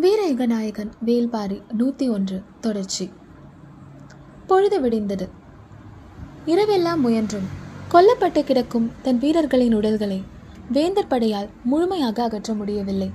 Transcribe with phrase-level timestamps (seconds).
[0.00, 3.12] வீரயுகநாயகன் வேல்பாரி நூற்றி ஒன்று தொடர்ச்சி.
[4.46, 5.28] பொழுது விடிந்தது.
[6.46, 7.48] இரவெல்லாம் முயன்றும்.
[7.88, 10.22] கொல்லப்பட்டு கிடக்கும் தன் வீரர்களின் உடல்களை
[10.72, 13.10] வேந்தர் படையால் முழுமையாக அகற்ற முடியவில்லை.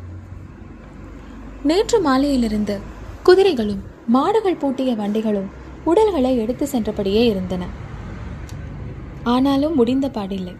[1.63, 2.79] நேற்று மாலையிலிருந்து
[3.23, 5.49] குதிரைகளும் மாடுகள் பூட்டிய வண்டிகளும்
[5.83, 7.67] உடல்களை எடுத்து சென்றபடியே இருந்தன.
[9.23, 10.55] ஆனாலும் முடிந்த பாடில்லை.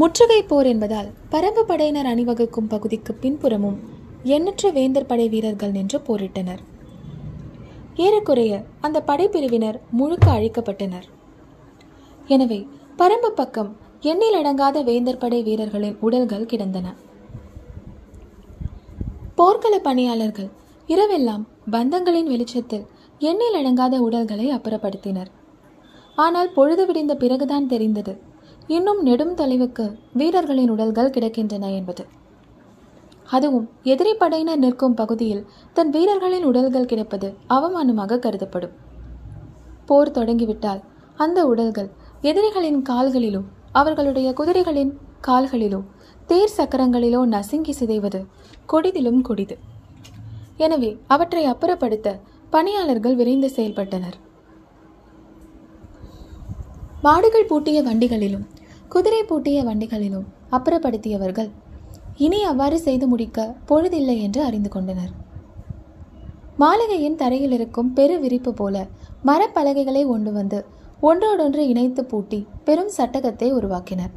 [0.00, 3.76] முற்றுகை போர் என்பதால் பரம்பு படையினர் அணிவகுக்கும் பகுதிக்கு பின்புறமும்
[4.36, 6.62] எண்ணற்ற வேந்தர் படை வீரர்கள் நின்று போரிட்டனர்.
[8.04, 11.06] ஏறக்குறைய அந்த படைப்பிரிவினர் முழுக்க அழிக்கப்பட்டனர்.
[12.28, 12.60] எனவே
[12.98, 13.70] பரம்பு பக்கம்
[14.10, 16.86] எண்ணில் அடங்காத வேந்தர் படை வீரர்களின் உடல்கள் கிடந்தன.
[19.34, 20.50] போர்க்கள பணியாளர்கள்
[20.88, 22.86] இரவெல்லாம் பந்தங்களின் வெளிச்சத்தில்
[23.30, 25.30] எண்ணில் அடங்காத உடல்களை அப்புறப்படுத்தினர்.
[26.24, 28.12] ஆனால் பொழுது விடிந்த பிறகுதான் தெரிந்தது
[28.74, 32.04] இன்னும் நெடும் தலைவுக்கு வீரர்களின் உடல்கள் கிடக்கின்றன என்பது.
[33.36, 38.74] அதுவும் எதிரி படையினர் நிற்கும் பகுதியில் தன் வீரர்களின் உடல்கள் கிடப்பது அவமானமாக கருதப்படும்.
[39.86, 40.82] போர் தொடங்கிவிட்டால்
[41.16, 41.90] அந்த உடல்கள்
[42.22, 44.92] எதிரிகளின் கால்களிலோ அவர்களுடைய குதிரைகளின்
[45.28, 45.80] கால்களிலோ
[46.26, 48.20] தேர் சக்கரங்களிலோ நசுங்கி சிதைவது
[48.72, 49.56] கொடிதிலும் கொடிது.
[50.56, 52.18] எனவே அவற்றை அப்புறப்படுத்த
[52.50, 54.16] பணியாளர்கள் விரைந்து செயல்பட்டனர்.
[57.02, 58.46] மாடுகள் பூட்டிய வண்டிகளிலும்
[58.88, 61.50] குதிரை பூட்டிய வண்டிகளிலும் அப்புறப்படுத்தியவர்கள்
[62.16, 65.10] இனி அவ்வாறு செய்து முடிக்க பொழுதில்லை என்று அறிந்து கொண்டனர்.
[66.56, 68.86] மாளிகையின் தரையில் இருக்கும் பெரு விரிப்பு போல
[69.26, 70.64] மரப்பலகைகளை கொண்டு வந்து
[71.00, 74.12] ஒன்றோடொன்று இணைத்து பூட்டி பெரும் சட்டகத்தை உருவாக்கினர்.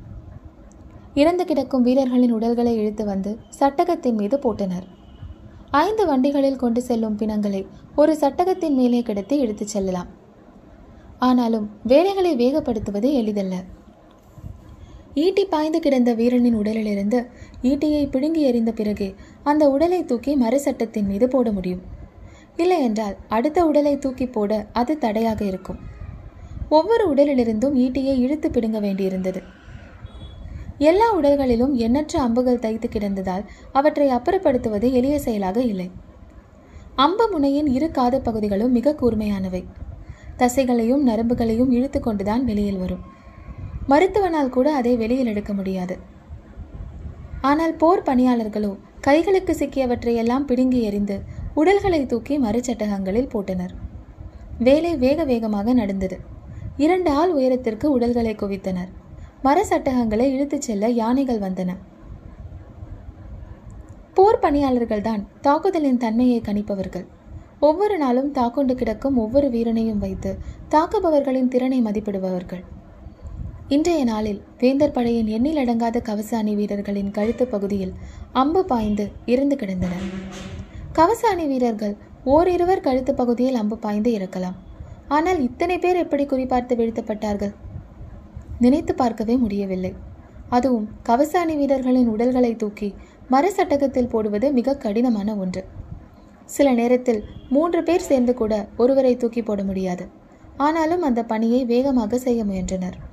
[1.14, 4.86] இறந்து கிடக்கும் வீரர்களின் உடல்களை இழுத்து வந்து சட்டகத்தின் மீது போட்டனர்.
[5.72, 10.08] ஐந்து வண்டிகளில் கொண்டு செல்லும் பிணங்களை ஒரு சட்டகத்தின் மேலே கிடத்தி இழுத்துச் செல்லலாம்.
[11.20, 13.56] ஆனாலும் வேலைகளை வேகப்படுத்துவது எளிதல்ல.
[15.14, 17.26] ஈட்டி பாய்ந்து கிடந்த வீரனின் உடலிலிருந்து
[17.64, 21.82] ஈட்டியை பிடுங்கி எறிந்த பிறகே அந்த உடலை தூக்கி மறுசட்டத்தின் மீது போட முடியும்.
[22.56, 25.80] இல்லை என்றால் அடுத்த உடலை தூக்கி போட அது தடையாக இருக்கும்.
[26.70, 29.44] ஒவ்வொரு உடலிலிருந்தும் ஈட்டியை இழுத்து பிடுங்க வேண்டியிருந்தது.
[30.78, 35.92] எல்லா உடல்களிலும் எண்ணற்ற அம்புகள் தைத்து கிடந்ததால் அவற்றை அப்புறப்படுத்துவது எளிய செயலாக இல்லை.
[36.96, 39.66] அம்பு முனையின் இரு காது பகுதிகளும் மிக கூர்மையானவை.
[40.38, 43.18] தசைகளையும் நரம்புகளையும் இழுத்து கொண்டுதான் வெளியில் வரும்.
[43.90, 45.98] மருத்துவனால் கூட அதை வெளியில் எடுக்க முடியாது.
[47.42, 48.72] ஆனால் போர் பணியாளர்களோ
[49.08, 51.22] கைகளுக்கு சிக்கியவற்றை எல்லாம் பிடுங்கி எறிந்து
[51.54, 53.74] உடல்களை தூக்கி மறுச்சட்டகங்களில் போட்டனர்.
[54.60, 56.18] வேலை வேக வேகமாக நடந்தது.
[56.78, 58.90] இரண்டு ஆள் உயரத்திற்கு உடல்களை குவித்தனர்.
[59.42, 61.72] மர சட்டகங்களை இழுத்துச் செல்ல யானைகள் வந்தன.
[64.14, 67.06] போர் பணியாளர்கள்தான் தாக்குதலின் தன்மையை கணிப்பவர்கள்.
[67.60, 70.38] ஒவ்வொரு நாளும் தாக்கொண்டு கிடக்கும் ஒவ்வொரு வீரனையும் வைத்து
[70.70, 72.64] தாக்குபவர்களின் திறனை மதிப்பிடுபவர்கள்.
[73.76, 77.92] இன்றைய நாளில் வேந்தர் படையின் எண்ணில் அடங்காத கவச அணி வீரர்களின் கழுத்து பகுதியில்
[78.32, 80.06] அம்பு பாய்ந்து இறந்து கிடந்தனர்.
[80.94, 81.94] கவச அணி வீரர்கள்
[82.24, 84.56] ஓரிருவர் கழுத்து பகுதியில் அம்பு பாய்ந்து இறக்கலாம்.
[85.08, 87.54] ஆனால் இத்தனை பேர் எப்படி குறிபார்த்து வீழ்த்தப்பட்டார்கள்?
[88.60, 89.94] நினைத்து பார்க்கவே முடியவில்லை.
[90.50, 92.90] அதுவும் கவச அணி வீரர்களின் உடல்களை தூக்கி
[93.28, 95.64] மறு சட்டகத்தில் போடுவது மிக கடினமான ஒன்று.
[96.46, 100.08] சில நேரத்தில் மூன்று பேர் சேர்ந்து கூட ஒருவரை தூக்கி போட முடியாது.
[100.58, 103.09] ஆனாலும் அந்த பணியை வேகமாக செய்ய முயன்றனர்.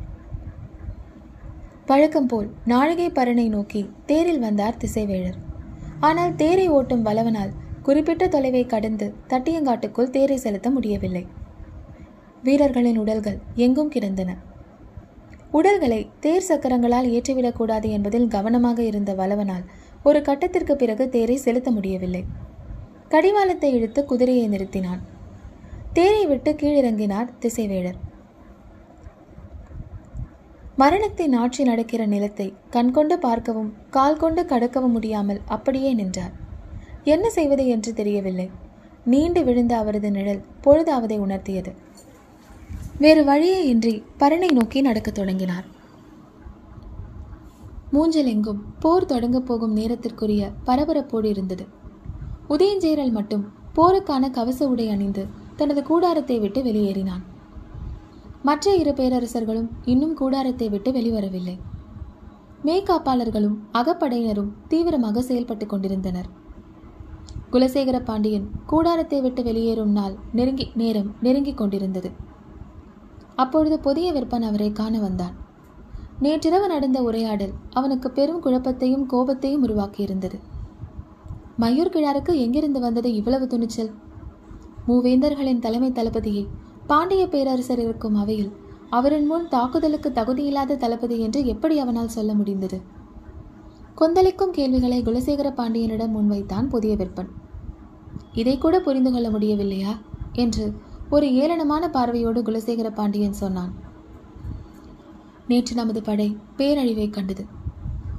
[1.88, 5.36] வழக்கம் போல் நாழிகை பரணை நோக்கி தேரில் வந்தார் திசைவேழர்
[6.00, 7.52] ஆனால் தேரை ஓட்டும் வளவனால்
[7.82, 11.22] குறிப்பிட்ட தொலைவை கடந்து தட்டியங்காட்டுக்குள் தேரை செலுத்த முடியவில்லை.
[12.42, 14.30] வீரர்களின் உடல்கள் எங்கும் கிடந்தன.
[15.50, 19.64] உடல்களை தேர் சக்கரங்களால் ஏற்றிவிடக்கூடாது என்பதில் கவனமாக இருந்த வளவனால்
[20.02, 22.24] ஒரு கட்டத்திற்கு பிறகு தேரை செலுத்த முடியவில்லை.
[23.08, 25.00] கடிவாளத்தை இழுத்து குதிரையை நிறுத்தினான்.
[25.92, 28.00] தேரை விட்டு கீழிறங்கினார் திசைவேழர்
[30.76, 36.32] மரணத்தை நாற்றி நடக்கிற நிலத்தை கண்கொண்டு பார்க்கவும் கால் கொண்டு கடக்கவும் முடியாமல் அப்படியே நின்றார்.
[37.04, 38.50] என்ன செய்வது என்று தெரியவில்லை.
[39.04, 41.72] நீண்டு விழுந்த அவரது நிழல் பொழுதாவதை உணர்த்தியது.
[42.98, 45.64] வேறு வழியே இன்றி பரணை நோக்கி நடக்கத் தொடங்கினார்.
[47.92, 51.66] மூஞ்சல் எங்கும் போர் தொடங்கப் போகும் நேரத்திற்குரிய பரபரப்போடு இருந்தது.
[52.48, 55.26] உதயஞ்சேரல் மட்டும் போருக்கான கவச உடை அணிந்து
[55.56, 57.24] தனது கூடாரத்தை விட்டு வெளியேறினான்.
[58.46, 61.54] மற்ற இரு பேரரசர்களும் இன்னும் கூடாரத்தை விட்டு வெளிவரவில்லை.
[62.64, 66.28] மேய்காப்பாளர்களும் அகப்படையினரும் தீவிரமாக செயல்பட்டு கொண்டிருந்தனர்.
[67.52, 72.10] குலசேகர பாண்டியன் கூடாரத்தை விட்டு வெளியேறும் நாள் நெருங்கி நேரம் நெருங்கிக் கொண்டிருந்தது.
[73.34, 75.34] அப்பொழுது புதிய விற்பன் அவரை காண வந்தான்.
[76.20, 80.38] நேற்றிரவு நடந்த உரையாடல் அவனுக்கு பெரும் குழப்பத்தையும் கோபத்தையும் உருவாக்கியிருந்தது.
[81.60, 83.92] மயூர் கிழாருக்கு எங்கிருந்து வந்தது இவ்வளவு துணிச்சல்?
[84.88, 86.44] மூவேந்தர்களின் தலைமை தளபதியை
[86.86, 88.52] பாண்டிய பேரரசர் இருக்கும் அவையில்
[88.90, 92.80] அவரின் முன் தாக்குதலுக்கு தகுதியில்லாத தளபதி என்று எப்படி அவனால் சொல்ல முடிந்தது?
[93.94, 97.28] கொந்தளிக்கும் கேள்விகளை குலசேகர பாண்டியனிடம் முன்வைத்தான் புதிய விற்பன்.
[98.32, 99.96] இதை கூட புரிந்து கொள்ள முடியவில்லையா?
[100.32, 100.74] என்று
[101.10, 103.74] ஒரு ஏளனமான பார்வையோடு குலசேகர பாண்டியன் சொன்னான்.
[105.48, 107.46] நேற்று நமது படை பேரழிவை கண்டது.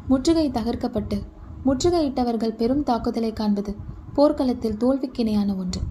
[0.08, 1.22] முற்றுகை தகர்க்கப்பட்டு
[1.66, 3.76] முற்றுகையிட்டவர்கள் பெரும் தாக்குதலை காண்பது
[4.14, 5.82] போர்க்களத்தில் தோல்விக்கிணையான ஒன்று.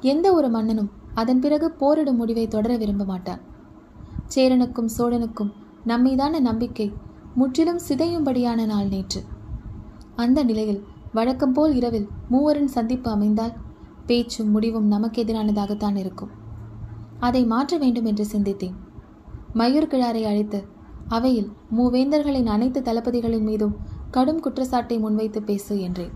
[0.00, 0.90] எந்த ஒரு மன்னனும்
[1.20, 3.42] அதன் பிறகு போரிடும் முடிவை தொடர விரும்ப மாட்டான்
[4.34, 5.52] சேரனுக்கும் சோழனுக்கும்
[5.90, 6.88] நம்மீதான நம்பிக்கை
[7.34, 9.20] முற்றிலும் சிதையும்படியான நாள் நேற்று.
[10.16, 10.82] அந்த நிலையில்
[11.12, 13.54] வழக்கம் போல் இரவில் மூவரின் சந்திப்பு அமைந்தால்
[14.08, 16.32] பேச்சும் முடிவும் நமக்கு எதிரானதாகத்தான் இருக்கும்.
[17.18, 18.76] அதை மாற்ற வேண்டும் என்று சிந்தித்தேன்.
[19.54, 20.60] மயூர் கிழாரை அழைத்து
[21.08, 23.74] அவையில் மூவேந்தர்களின் அனைத்து தளபதிகளின் மீதும்
[24.10, 26.14] கடும் குற்றச்சாட்டை முன்வைத்து பேசு என்றேன்.